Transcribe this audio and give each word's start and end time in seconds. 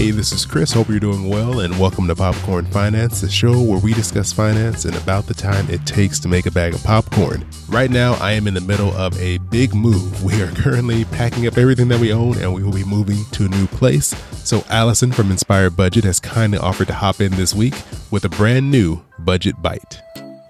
Hey, 0.00 0.12
this 0.12 0.32
is 0.32 0.46
Chris. 0.46 0.72
Hope 0.72 0.88
you're 0.88 0.98
doing 0.98 1.28
well, 1.28 1.60
and 1.60 1.78
welcome 1.78 2.08
to 2.08 2.16
Popcorn 2.16 2.64
Finance, 2.64 3.20
the 3.20 3.28
show 3.28 3.60
where 3.60 3.78
we 3.78 3.92
discuss 3.92 4.32
finance 4.32 4.86
and 4.86 4.96
about 4.96 5.26
the 5.26 5.34
time 5.34 5.68
it 5.68 5.84
takes 5.84 6.18
to 6.20 6.28
make 6.28 6.46
a 6.46 6.50
bag 6.50 6.72
of 6.72 6.82
popcorn. 6.82 7.44
Right 7.68 7.90
now, 7.90 8.14
I 8.14 8.32
am 8.32 8.46
in 8.46 8.54
the 8.54 8.62
middle 8.62 8.96
of 8.96 9.14
a 9.20 9.36
big 9.50 9.74
move. 9.74 10.24
We 10.24 10.40
are 10.40 10.50
currently 10.52 11.04
packing 11.04 11.46
up 11.46 11.58
everything 11.58 11.88
that 11.88 12.00
we 12.00 12.14
own, 12.14 12.38
and 12.38 12.54
we 12.54 12.62
will 12.62 12.72
be 12.72 12.82
moving 12.82 13.26
to 13.32 13.44
a 13.44 13.48
new 13.48 13.66
place. 13.66 14.14
So, 14.42 14.64
Allison 14.70 15.12
from 15.12 15.30
Inspired 15.30 15.76
Budget 15.76 16.04
has 16.04 16.18
kindly 16.18 16.56
offered 16.56 16.86
to 16.86 16.94
hop 16.94 17.20
in 17.20 17.32
this 17.32 17.52
week 17.52 17.74
with 18.10 18.24
a 18.24 18.30
brand 18.30 18.70
new 18.70 19.02
budget 19.18 19.60
bite. 19.60 20.00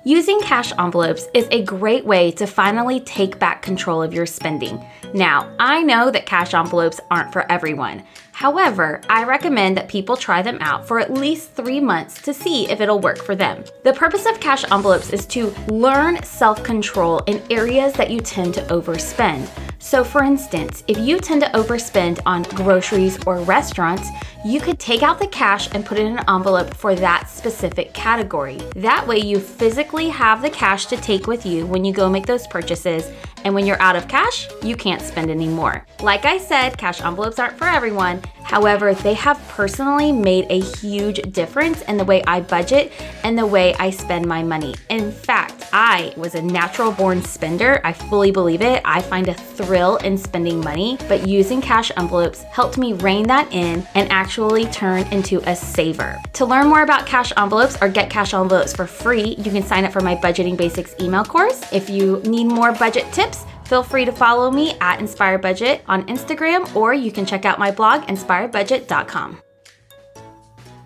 Using 0.04 0.40
cash 0.40 0.72
envelopes 0.78 1.28
is 1.34 1.46
a 1.50 1.62
great 1.62 2.06
way 2.06 2.30
to 2.32 2.46
finally 2.46 3.00
take 3.00 3.38
back 3.38 3.60
control 3.60 4.02
of 4.02 4.14
your 4.14 4.24
spending. 4.24 4.82
Now, 5.12 5.54
I 5.58 5.82
know 5.82 6.10
that 6.10 6.24
cash 6.24 6.54
envelopes 6.54 7.00
aren't 7.10 7.34
for 7.34 7.44
everyone. 7.52 8.02
However, 8.32 9.02
I 9.10 9.24
recommend 9.24 9.76
that 9.76 9.90
people 9.90 10.16
try 10.16 10.40
them 10.40 10.56
out 10.62 10.88
for 10.88 11.00
at 11.00 11.12
least 11.12 11.52
three 11.52 11.80
months 11.80 12.22
to 12.22 12.32
see 12.32 12.66
if 12.70 12.80
it'll 12.80 12.98
work 12.98 13.18
for 13.18 13.36
them. 13.36 13.62
The 13.84 13.92
purpose 13.92 14.24
of 14.24 14.40
cash 14.40 14.64
envelopes 14.72 15.12
is 15.12 15.26
to 15.26 15.50
learn 15.68 16.22
self 16.22 16.64
control 16.64 17.18
in 17.26 17.42
areas 17.50 17.92
that 17.94 18.10
you 18.10 18.20
tend 18.20 18.54
to 18.54 18.62
overspend. 18.68 19.50
So, 19.82 20.04
for 20.04 20.22
instance, 20.22 20.84
if 20.88 20.98
you 20.98 21.18
tend 21.18 21.40
to 21.40 21.48
overspend 21.48 22.20
on 22.26 22.42
groceries 22.42 23.18
or 23.26 23.40
restaurants, 23.40 24.06
you 24.44 24.60
could 24.60 24.78
take 24.78 25.02
out 25.02 25.18
the 25.18 25.26
cash 25.26 25.70
and 25.72 25.84
put 25.84 25.98
it 25.98 26.06
in 26.06 26.18
an 26.18 26.24
envelope 26.28 26.74
for 26.74 26.94
that 26.94 27.30
specific 27.30 27.94
category. 27.94 28.58
That 28.76 29.06
way, 29.06 29.18
you 29.18 29.40
physically 29.40 30.10
have 30.10 30.42
the 30.42 30.50
cash 30.50 30.84
to 30.86 30.98
take 30.98 31.26
with 31.26 31.46
you 31.46 31.66
when 31.66 31.84
you 31.84 31.94
go 31.94 32.10
make 32.10 32.26
those 32.26 32.46
purchases, 32.46 33.10
and 33.44 33.54
when 33.54 33.66
you're 33.66 33.80
out 33.80 33.96
of 33.96 34.06
cash, 34.06 34.48
you 34.62 34.76
can't 34.76 35.00
spend 35.00 35.30
anymore. 35.30 35.86
Like 36.02 36.26
I 36.26 36.36
said, 36.36 36.76
cash 36.76 37.00
envelopes 37.00 37.38
aren't 37.38 37.56
for 37.56 37.66
everyone. 37.66 38.22
However, 38.50 38.94
they 38.94 39.14
have 39.14 39.40
personally 39.46 40.10
made 40.10 40.44
a 40.50 40.60
huge 40.60 41.22
difference 41.30 41.82
in 41.82 41.96
the 41.96 42.04
way 42.04 42.20
I 42.26 42.40
budget 42.40 42.90
and 43.22 43.38
the 43.38 43.46
way 43.46 43.74
I 43.74 43.90
spend 43.90 44.26
my 44.26 44.42
money. 44.42 44.74
In 44.88 45.12
fact, 45.12 45.68
I 45.72 46.12
was 46.16 46.34
a 46.34 46.42
natural 46.42 46.90
born 46.90 47.22
spender. 47.22 47.80
I 47.84 47.92
fully 47.92 48.32
believe 48.32 48.60
it. 48.60 48.82
I 48.84 49.02
find 49.02 49.28
a 49.28 49.34
thrill 49.34 49.98
in 49.98 50.18
spending 50.18 50.58
money, 50.58 50.98
but 51.06 51.28
using 51.28 51.60
cash 51.60 51.92
envelopes 51.96 52.42
helped 52.42 52.76
me 52.76 52.92
rein 52.94 53.28
that 53.28 53.46
in 53.52 53.86
and 53.94 54.10
actually 54.10 54.64
turn 54.66 55.06
into 55.12 55.38
a 55.48 55.54
saver. 55.54 56.20
To 56.32 56.44
learn 56.44 56.66
more 56.66 56.82
about 56.82 57.06
cash 57.06 57.32
envelopes 57.36 57.78
or 57.80 57.88
get 57.88 58.10
cash 58.10 58.34
envelopes 58.34 58.74
for 58.74 58.88
free, 58.88 59.36
you 59.38 59.52
can 59.52 59.62
sign 59.62 59.84
up 59.84 59.92
for 59.92 60.00
my 60.00 60.16
Budgeting 60.16 60.56
Basics 60.56 60.96
email 61.00 61.24
course. 61.24 61.72
If 61.72 61.88
you 61.88 62.20
need 62.24 62.46
more 62.46 62.72
budget 62.72 63.12
tips, 63.12 63.44
Feel 63.70 63.84
free 63.84 64.04
to 64.04 64.10
follow 64.10 64.50
me 64.50 64.74
at 64.80 64.98
Inspired 64.98 65.42
Budget 65.42 65.82
on 65.86 66.04
Instagram, 66.06 66.74
or 66.74 66.92
you 66.92 67.12
can 67.12 67.24
check 67.24 67.44
out 67.44 67.56
my 67.56 67.70
blog, 67.70 68.02
inspiredbudget.com. 68.02 69.40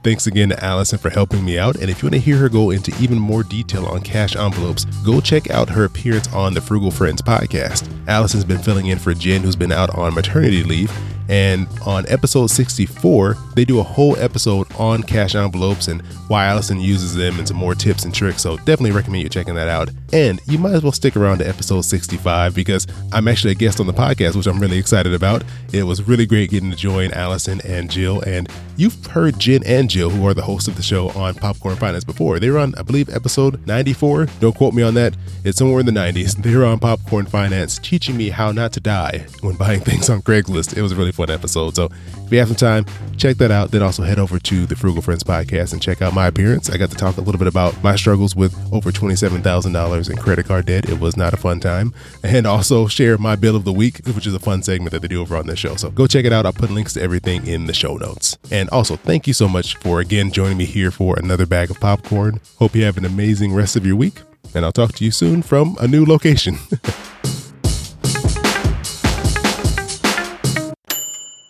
Thanks 0.02 0.26
again 0.26 0.50
to 0.50 0.62
Allison 0.62 0.98
for 0.98 1.08
helping 1.08 1.46
me 1.46 1.58
out. 1.58 1.76
And 1.76 1.88
if 1.88 2.02
you 2.02 2.08
want 2.08 2.16
to 2.16 2.20
hear 2.20 2.36
her 2.36 2.50
go 2.50 2.72
into 2.72 2.94
even 3.00 3.18
more 3.18 3.42
detail 3.42 3.86
on 3.86 4.02
cash 4.02 4.36
envelopes, 4.36 4.84
go 5.02 5.22
check 5.22 5.48
out 5.48 5.70
her 5.70 5.84
appearance 5.84 6.30
on 6.34 6.52
the 6.52 6.60
Frugal 6.60 6.90
Friends 6.90 7.22
podcast. 7.22 7.88
Allison's 8.06 8.44
been 8.44 8.58
filling 8.58 8.88
in 8.88 8.98
for 8.98 9.14
Jen, 9.14 9.40
who's 9.40 9.56
been 9.56 9.72
out 9.72 9.88
on 9.96 10.12
maternity 10.12 10.62
leave. 10.62 10.92
And 11.28 11.66
on 11.86 12.04
episode 12.08 12.48
64, 12.48 13.36
they 13.54 13.64
do 13.64 13.80
a 13.80 13.82
whole 13.82 14.16
episode 14.18 14.66
on 14.78 15.02
cash 15.02 15.34
envelopes 15.34 15.88
and 15.88 16.02
why 16.28 16.46
Allison 16.46 16.80
uses 16.80 17.14
them 17.14 17.38
and 17.38 17.46
some 17.48 17.56
more 17.56 17.74
tips 17.74 18.04
and 18.04 18.14
tricks. 18.14 18.42
So 18.42 18.56
definitely 18.58 18.92
recommend 18.92 19.22
you 19.22 19.28
checking 19.28 19.54
that 19.54 19.68
out. 19.68 19.90
And 20.12 20.40
you 20.46 20.58
might 20.58 20.74
as 20.74 20.82
well 20.82 20.92
stick 20.92 21.16
around 21.16 21.38
to 21.38 21.48
episode 21.48 21.82
65 21.82 22.54
because 22.54 22.86
I'm 23.12 23.28
actually 23.28 23.52
a 23.52 23.56
guest 23.56 23.80
on 23.80 23.86
the 23.86 23.92
podcast, 23.92 24.36
which 24.36 24.46
I'm 24.46 24.60
really 24.60 24.78
excited 24.78 25.14
about. 25.14 25.42
It 25.72 25.84
was 25.84 26.06
really 26.06 26.26
great 26.26 26.50
getting 26.50 26.70
to 26.70 26.76
join 26.76 27.12
Allison 27.12 27.60
and 27.64 27.90
Jill. 27.90 28.20
And 28.22 28.48
you've 28.76 29.06
heard 29.06 29.38
Jen 29.38 29.62
and 29.64 29.88
Jill, 29.88 30.10
who 30.10 30.26
are 30.26 30.34
the 30.34 30.42
hosts 30.42 30.68
of 30.68 30.76
the 30.76 30.82
show 30.82 31.10
on 31.10 31.34
Popcorn 31.34 31.76
Finance 31.76 32.04
before. 32.04 32.38
They 32.38 32.50
were 32.50 32.58
on, 32.58 32.74
I 32.76 32.82
believe, 32.82 33.08
episode 33.08 33.66
94. 33.66 34.26
Don't 34.40 34.54
quote 34.54 34.74
me 34.74 34.82
on 34.82 34.94
that. 34.94 35.16
It's 35.44 35.58
somewhere 35.58 35.80
in 35.80 35.86
the 35.86 35.92
90s. 35.92 36.36
They 36.42 36.54
were 36.54 36.64
on 36.64 36.78
Popcorn 36.78 37.26
Finance 37.26 37.78
teaching 37.78 38.16
me 38.16 38.30
how 38.30 38.52
not 38.52 38.72
to 38.74 38.80
die 38.80 39.26
when 39.40 39.56
buying 39.56 39.80
things 39.84 40.10
on 40.10 40.22
Craigslist. 40.22 40.76
It 40.76 40.82
was 40.82 40.94
really 40.94 41.12
fun 41.14 41.30
episode. 41.30 41.74
So 41.74 41.88
if 42.24 42.32
you 42.32 42.38
have 42.38 42.48
some 42.48 42.56
time, 42.56 42.84
check 43.16 43.36
that 43.38 43.50
out. 43.50 43.70
Then 43.70 43.82
also 43.82 44.02
head 44.02 44.18
over 44.18 44.38
to 44.38 44.66
the 44.66 44.76
Frugal 44.76 45.02
Friends 45.02 45.22
podcast 45.22 45.72
and 45.72 45.80
check 45.80 46.02
out 46.02 46.14
my 46.14 46.26
appearance. 46.26 46.70
I 46.70 46.76
got 46.76 46.90
to 46.90 46.96
talk 46.96 47.16
a 47.16 47.20
little 47.20 47.38
bit 47.38 47.48
about 47.48 47.82
my 47.82 47.96
struggles 47.96 48.36
with 48.36 48.54
over 48.72 48.90
$27,000 48.90 50.10
in 50.10 50.16
credit 50.16 50.46
card 50.46 50.66
debt. 50.66 50.88
It 50.88 51.00
was 51.00 51.16
not 51.16 51.34
a 51.34 51.36
fun 51.36 51.60
time. 51.60 51.94
And 52.34 52.46
also 52.46 52.88
share 52.88 53.16
my 53.16 53.36
bill 53.36 53.54
of 53.54 53.64
the 53.64 53.72
week, 53.72 54.00
which 54.06 54.26
is 54.26 54.34
a 54.34 54.40
fun 54.40 54.62
segment 54.62 54.90
that 54.92 55.02
they 55.02 55.08
do 55.08 55.20
over 55.20 55.36
on 55.36 55.46
this 55.46 55.58
show. 55.58 55.76
So 55.76 55.90
go 55.90 56.06
check 56.06 56.24
it 56.24 56.32
out. 56.32 56.46
I'll 56.46 56.52
put 56.52 56.70
links 56.70 56.94
to 56.94 57.02
everything 57.02 57.46
in 57.46 57.66
the 57.66 57.74
show 57.74 57.96
notes. 57.96 58.36
And 58.50 58.68
also, 58.70 58.96
thank 58.96 59.26
you 59.26 59.34
so 59.34 59.46
much 59.46 59.76
for 59.76 60.00
again 60.00 60.32
joining 60.32 60.58
me 60.58 60.64
here 60.64 60.90
for 60.90 61.16
another 61.16 61.46
bag 61.46 61.70
of 61.70 61.78
popcorn. 61.78 62.40
Hope 62.58 62.74
you 62.74 62.82
have 62.84 62.96
an 62.96 63.04
amazing 63.04 63.54
rest 63.54 63.76
of 63.76 63.86
your 63.86 63.94
week. 63.94 64.20
And 64.54 64.64
I'll 64.64 64.72
talk 64.72 64.94
to 64.94 65.04
you 65.04 65.10
soon 65.10 65.42
from 65.42 65.76
a 65.80 65.86
new 65.86 66.04
location. 66.04 66.58